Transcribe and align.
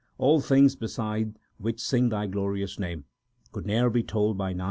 All 0.17 0.41
things 0.41 0.75
beside 0.75 1.37
which 1.59 1.79
sing 1.79 2.09
Thy 2.09 2.25
glorious 2.25 2.79
name, 2.79 3.05
Could 3.51 3.67
ne 3.67 3.77
er 3.83 3.89
be 3.91 4.01
told 4.01 4.35
by 4.35 4.49
Nanak 4.51 4.51
s 4.51 4.51
lowly 4.51 4.57
song. 4.59 4.59